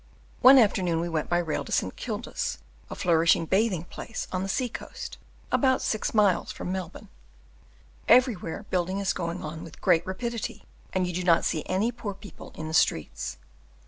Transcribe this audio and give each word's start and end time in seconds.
One 0.41 0.57
afternoon 0.57 0.99
we 0.99 1.09
went 1.09 1.29
by 1.29 1.37
rail 1.37 1.63
to 1.63 1.71
St. 1.71 1.95
Kilda's, 1.95 2.57
a 2.89 2.95
flourishing 2.95 3.45
bathing 3.45 3.83
place 3.83 4.27
on 4.31 4.41
the 4.41 4.49
sea 4.49 4.67
coast, 4.67 5.19
about 5.51 5.79
six 5.83 6.11
miles 6.11 6.51
from 6.51 6.71
Melbourne. 6.71 7.09
Everywhere 8.07 8.65
building 8.71 8.97
is 8.97 9.13
going 9.13 9.43
on 9.43 9.63
with 9.63 9.79
great 9.79 10.03
rapidity, 10.07 10.63
and 10.91 11.05
you 11.05 11.13
do 11.13 11.21
not 11.21 11.45
see 11.45 11.61
any 11.67 11.91
poor 11.91 12.15
people 12.15 12.51
in 12.55 12.67
the 12.67 12.73
streets. 12.73 13.37